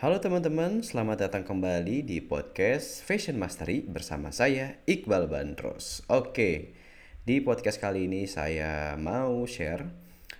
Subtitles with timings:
[0.00, 6.00] Halo teman-teman, selamat datang kembali di podcast Fashion Mastery bersama saya Iqbal Bandros.
[6.08, 6.72] Oke,
[7.20, 9.84] di podcast kali ini saya mau share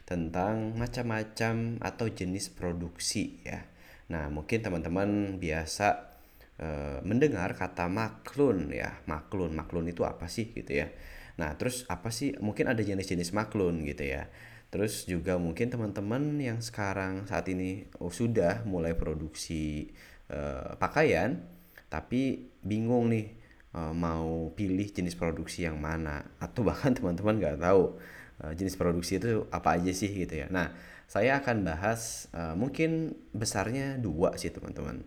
[0.09, 3.69] tentang macam-macam atau jenis produksi ya.
[4.09, 6.09] Nah, mungkin teman-teman biasa
[6.57, 9.05] uh, mendengar kata maklun ya.
[9.05, 10.89] Maklun, maklun itu apa sih gitu ya.
[11.37, 12.33] Nah, terus apa sih?
[12.41, 14.25] Mungkin ada jenis-jenis maklun gitu ya.
[14.71, 19.91] Terus juga mungkin teman-teman yang sekarang saat ini oh, sudah mulai produksi
[20.31, 21.43] uh, pakaian
[21.91, 23.35] tapi bingung nih
[23.75, 27.99] uh, mau pilih jenis produksi yang mana atau bahkan teman-teman nggak tahu
[28.47, 30.47] uh, jenis produksi itu apa aja sih gitu ya.
[30.47, 30.71] Nah,
[31.11, 35.03] saya akan bahas uh, mungkin besarnya dua sih teman-teman.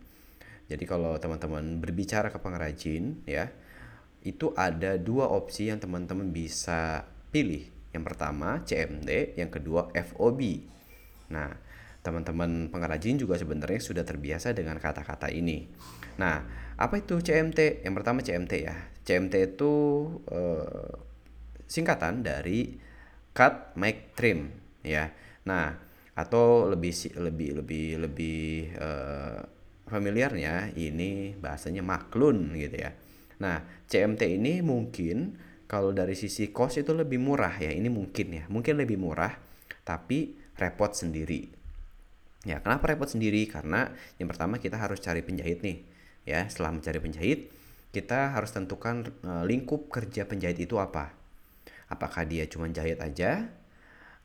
[0.68, 3.52] Jadi kalau teman-teman berbicara ke pengrajin ya,
[4.24, 10.40] itu ada dua opsi yang teman-teman bisa pilih yang pertama CMD, yang kedua FOB.
[11.30, 11.54] Nah,
[12.02, 15.64] teman-teman pengrajin juga sebenarnya sudah terbiasa dengan kata-kata ini.
[16.18, 16.42] Nah,
[16.74, 17.86] apa itu CMT?
[17.86, 18.76] Yang pertama CMT ya.
[19.06, 19.72] CMT itu
[20.28, 20.92] eh,
[21.70, 22.76] singkatan dari
[23.32, 24.50] cut, make, trim
[24.82, 25.14] ya.
[25.46, 25.80] Nah,
[26.14, 28.42] atau lebih lebih lebih lebih
[28.74, 29.40] eh,
[29.88, 32.90] familiarnya ini bahasanya maklun gitu ya.
[33.40, 38.44] Nah, CMT ini mungkin kalau dari sisi cost itu lebih murah ya ini mungkin ya.
[38.50, 39.32] Mungkin lebih murah
[39.82, 41.48] tapi repot sendiri.
[42.44, 43.48] Ya kenapa repot sendiri?
[43.48, 43.88] Karena
[44.20, 45.80] yang pertama kita harus cari penjahit nih
[46.28, 46.44] ya.
[46.46, 47.40] Setelah mencari penjahit
[47.94, 51.14] kita harus tentukan uh, lingkup kerja penjahit itu apa.
[51.86, 53.46] Apakah dia cuma jahit aja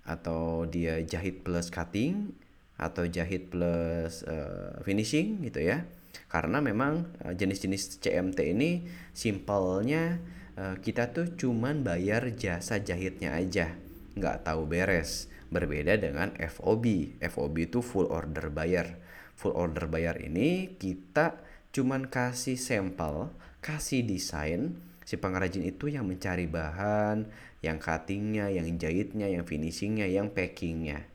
[0.02, 2.34] atau dia jahit plus cutting
[2.82, 5.86] atau jahit plus uh, finishing gitu ya.
[6.26, 10.18] Karena memang uh, jenis-jenis CMT ini simpelnya
[10.60, 13.76] kita tuh cuman bayar jasa jahitnya aja.
[14.20, 15.32] Nggak tahu beres.
[15.50, 19.02] Berbeda dengan FOB FOB itu full order bayar.
[19.40, 24.78] Full order bayar ini kita cuman kasih sampel kasih desain.
[25.08, 27.26] Si pengrajin itu yang mencari bahan
[27.66, 31.10] yang cuttingnya yang jahitnya yang finishingnya yang packingnya.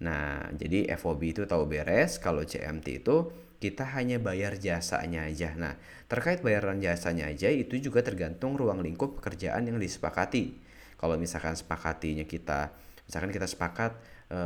[0.00, 2.16] Nah jadi FOB itu tahu beres.
[2.22, 3.16] Kalau CMT itu
[3.64, 5.56] kita hanya bayar jasanya aja.
[5.56, 10.60] Nah, terkait bayaran jasanya aja itu juga tergantung ruang lingkup pekerjaan yang disepakati.
[11.00, 12.76] Kalau misalkan sepakatinya kita,
[13.08, 13.96] misalkan kita sepakat,
[14.28, 14.40] e,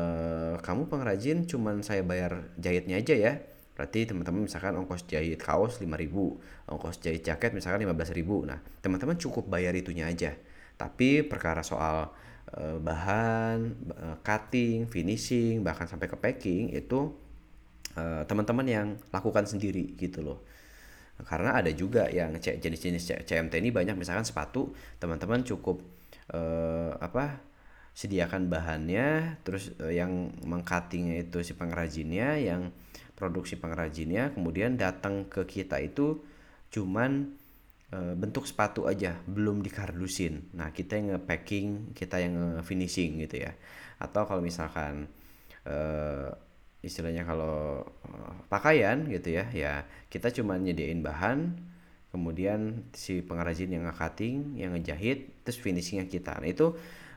[0.63, 3.33] kamu pengrajin cuman saya bayar jahitnya aja ya.
[3.75, 6.39] Berarti teman-teman misalkan ongkos jahit kaos 5000,
[6.71, 8.47] ongkos jahit jaket misalkan 15000.
[8.47, 10.39] Nah, teman-teman cukup bayar itunya aja.
[10.79, 12.15] Tapi perkara soal
[12.55, 17.27] e, bahan, e, cutting, finishing, bahkan sampai ke packing itu
[17.99, 20.39] Eh, teman-teman yang lakukan sendiri gitu loh.
[21.27, 23.99] Karena ada juga yang jenis-jenis CMT ini banyak.
[23.99, 24.71] Misalkan sepatu
[25.03, 25.83] teman-teman cukup
[26.31, 27.43] uh, apa
[27.91, 32.71] sediakan bahannya terus uh, yang mengcuttingnya itu si pengrajinnya yang
[33.19, 36.23] produksi pengrajinnya kemudian datang ke kita itu
[36.71, 37.35] cuman
[37.89, 40.53] bentuk sepatu aja belum dikardusin.
[40.53, 43.57] Nah kita yang nge-packing kita yang nge-finishing gitu ya.
[43.97, 45.09] Atau kalau misalkan
[46.81, 51.59] istilahnya kalau uh, pakaian gitu ya ya kita cuma nyediain bahan
[52.09, 56.41] kemudian si pengrajin yang nge-cutting yang ngejahit terus finishingnya kita.
[56.41, 56.73] Nah itu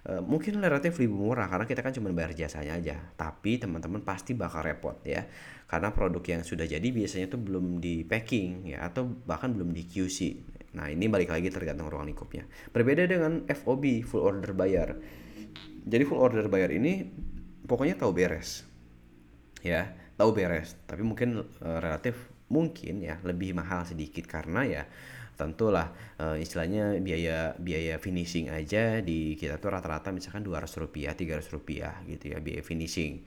[0.10, 2.98] uh, mungkin relatif lebih murah karena kita kan cuma bayar jasanya aja.
[3.16, 5.24] Tapi teman-teman pasti bakal repot ya
[5.72, 9.88] karena produk yang sudah jadi biasanya tuh belum di packing ya atau bahkan belum di
[9.88, 10.20] QC
[10.72, 12.48] nah ini balik lagi tergantung ruang lingkupnya.
[12.72, 15.00] Berbeda dengan FOB full order bayar
[15.86, 17.10] jadi full order bayar ini
[17.66, 18.64] pokoknya tahu beres
[19.66, 20.78] ya tahu beres.
[20.86, 22.18] Tapi mungkin uh, relatif
[22.52, 24.84] mungkin ya lebih mahal sedikit karena ya
[25.40, 25.90] tentulah
[26.20, 31.96] uh, istilahnya biaya biaya finishing aja di kita tuh rata-rata misalkan 200 rupiah 300 rupiah
[32.06, 33.24] gitu ya biaya finishing.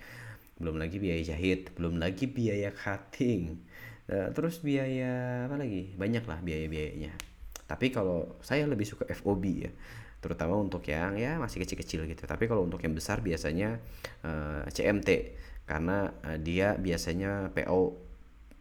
[0.60, 3.58] Belum lagi biaya jahit belum lagi biaya cutting.
[4.04, 5.96] Uh, terus biaya apa lagi?
[5.96, 7.34] Banyak lah biaya biayanya
[7.64, 9.72] tapi kalau saya lebih suka FOB ya
[10.20, 12.24] terutama untuk yang ya masih kecil-kecil gitu.
[12.24, 13.76] Tapi kalau untuk yang besar biasanya
[14.24, 17.80] uh, CMT karena uh, dia biasanya PO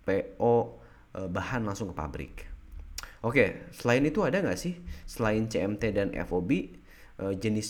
[0.03, 0.53] PO
[1.15, 2.35] uh, bahan langsung ke pabrik.
[3.23, 4.75] Oke, selain itu ada nggak sih
[5.07, 6.51] selain CMT dan FOB
[7.23, 7.69] eh, jenis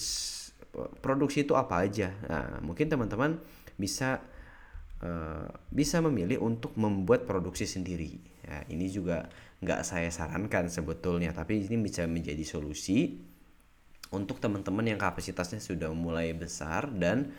[0.98, 2.10] produksi itu apa aja?
[2.26, 3.38] Nah, mungkin teman-teman
[3.78, 4.18] bisa
[5.70, 8.18] bisa memilih untuk membuat produksi sendiri.
[8.42, 9.30] Ya, ini juga
[9.62, 13.22] nggak saya sarankan sebetulnya, tapi ini bisa menjadi solusi
[14.14, 17.34] untuk teman-teman yang kapasitasnya sudah mulai besar dan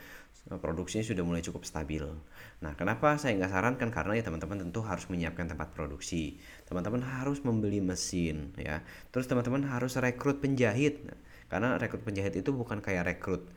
[0.45, 2.05] Eh, produksinya sudah mulai cukup stabil.
[2.61, 3.89] Nah, kenapa saya nggak sarankan?
[3.89, 6.37] Karena ya teman-teman tentu harus menyiapkan tempat produksi.
[6.69, 8.85] Teman-teman harus membeli mesin, ya.
[9.09, 11.01] Terus teman-teman harus rekrut penjahit.
[11.49, 13.49] Karena rekrut penjahit itu bukan kayak rekrut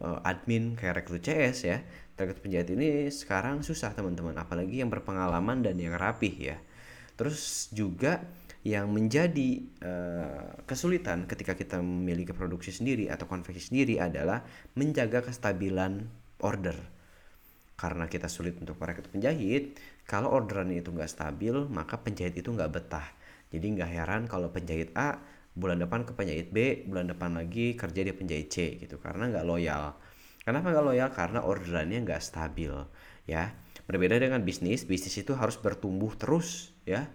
[0.00, 1.78] uh, admin kayak rekrut CS ya
[2.14, 6.56] rekrut penjahit ini sekarang susah teman-teman apalagi yang berpengalaman dan yang rapih ya
[7.16, 8.22] terus juga
[8.60, 14.44] yang menjadi uh, kesulitan ketika kita memiliki produksi sendiri atau konveksi sendiri adalah
[14.76, 16.04] menjaga kestabilan
[16.44, 16.76] order.
[17.80, 22.68] Karena kita sulit untuk merekrut penjahit kalau orderannya itu nggak stabil maka penjahit itu nggak
[22.68, 23.08] betah.
[23.48, 25.16] Jadi nggak heran kalau penjahit A
[25.56, 29.00] bulan depan ke penjahit B bulan depan lagi kerja di penjahit C gitu.
[29.00, 29.96] Karena nggak loyal.
[30.44, 31.08] Kenapa nggak loyal?
[31.16, 32.76] Karena orderannya nggak stabil
[33.24, 33.56] ya.
[33.88, 37.08] Berbeda dengan bisnis bisnis itu harus bertumbuh terus ya.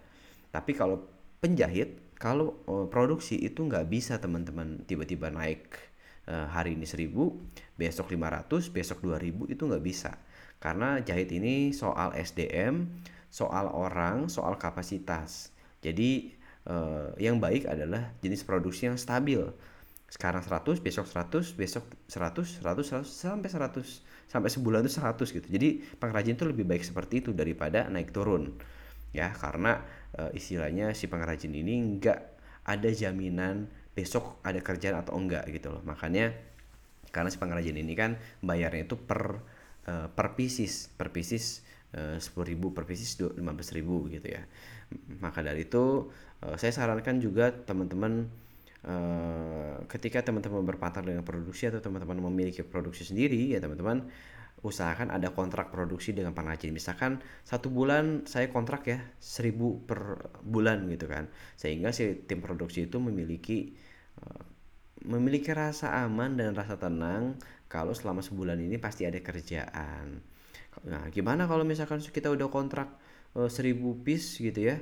[0.50, 1.15] Tapi kalau
[1.45, 5.77] penjahit kalau uh, produksi itu nggak bisa teman-teman tiba-tiba naik
[6.25, 7.13] uh, hari ini 1000
[7.77, 10.18] besok 500 besok 2000 itu nggak bisa.
[10.57, 12.89] Karena jahit ini soal SDM
[13.30, 15.53] soal orang soal kapasitas.
[15.86, 16.33] Jadi
[16.65, 19.45] uh, yang baik adalah jenis produksi yang stabil.
[20.09, 25.45] Sekarang 100 besok 100 besok 100 100 100 sampai 100 sampai sebulan itu 100 gitu.
[25.45, 25.69] Jadi
[26.01, 28.57] pengrajin itu lebih baik seperti itu daripada naik turun
[29.16, 29.80] ya karena
[30.20, 32.20] uh, istilahnya si pengrajin ini nggak
[32.68, 35.80] ada jaminan besok ada kerjaan atau enggak gitu loh.
[35.88, 36.36] Makanya
[37.16, 39.40] karena si pengrajin ini kan bayarnya itu per
[39.88, 41.64] uh, per pieces per pieces
[41.96, 44.44] eh, sepuluh ribu per pieces lima belas ribu gitu ya.
[45.24, 46.12] Maka dari itu
[46.44, 48.28] uh, saya sarankan juga teman-teman
[49.90, 54.06] ketika teman-teman berpartner dengan produksi atau teman-teman memiliki produksi sendiri ya teman-teman
[54.66, 60.90] usahakan ada kontrak produksi dengan pengrajin misalkan satu bulan saya kontrak ya seribu per bulan
[60.90, 61.30] gitu kan.
[61.54, 63.78] Sehingga si tim produksi itu memiliki
[64.26, 64.42] uh,
[65.06, 67.38] memiliki rasa aman dan rasa tenang
[67.70, 70.18] kalau selama sebulan ini pasti ada kerjaan.
[70.90, 72.98] Nah gimana kalau misalkan kita udah kontrak
[73.38, 74.82] uh, seribu piece gitu ya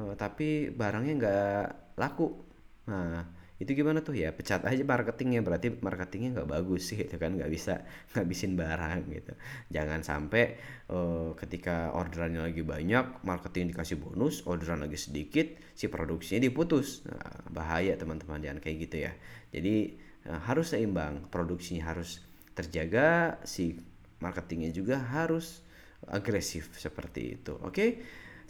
[0.00, 1.64] uh, tapi barangnya nggak
[2.00, 2.40] laku?
[2.88, 4.16] Nah itu gimana tuh?
[4.16, 5.44] Ya pecat aja marketingnya.
[5.44, 7.36] Berarti marketingnya nggak bagus sih gitu kan?
[7.36, 7.84] Nggak bisa
[8.16, 9.32] ngabisin barang gitu.
[9.68, 10.56] Jangan sampai
[10.88, 15.46] uh, ketika orderannya lagi banyak marketing dikasih bonus orderan lagi sedikit
[15.76, 17.04] si produksinya diputus.
[17.04, 18.40] Nah, bahaya teman-teman.
[18.40, 19.12] Jangan kayak gitu ya.
[19.52, 21.28] Jadi uh, harus seimbang.
[21.28, 22.24] Produksinya harus
[22.56, 23.76] terjaga si
[24.24, 25.60] marketingnya juga harus
[26.08, 27.54] agresif seperti itu.
[27.60, 27.70] Oke?
[27.70, 27.90] Okay?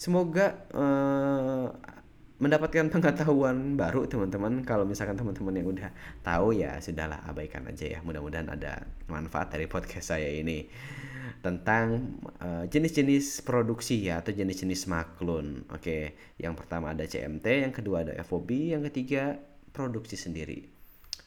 [0.01, 1.69] semoga uh,
[2.41, 4.65] mendapatkan pengetahuan baru teman-teman.
[4.65, 5.91] Kalau misalkan teman-teman yang udah
[6.25, 7.99] tahu ya sudahlah abaikan aja ya.
[8.01, 10.65] Mudah-mudahan ada manfaat dari podcast saya ini
[11.41, 15.65] tentang uh, jenis-jenis produksi ya atau jenis-jenis maklun.
[15.73, 19.41] Oke yang pertama ada CMT yang kedua ada FOB yang ketiga
[19.73, 20.69] produksi sendiri.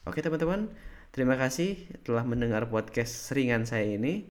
[0.05, 0.69] Oke teman-teman
[1.09, 4.21] terima kasih telah mendengar podcast seringan saya ini